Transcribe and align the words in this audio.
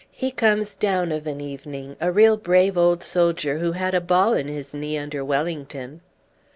He 0.11 0.31
comes 0.31 0.73
down 0.73 1.11
of 1.11 1.27
an 1.27 1.39
evening, 1.39 1.95
a 2.01 2.11
real 2.11 2.35
brave 2.35 2.75
old 2.75 3.03
soldier 3.03 3.59
who 3.59 3.73
had 3.73 3.93
a 3.93 4.01
ball 4.01 4.33
in 4.33 4.47
his 4.47 4.73
knee 4.73 4.97
under 4.97 5.23
Wellington." 5.23 6.01